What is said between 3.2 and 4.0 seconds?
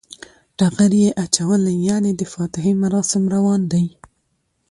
روان دی